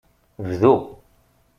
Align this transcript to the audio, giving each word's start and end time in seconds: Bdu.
Bdu. 0.39 0.99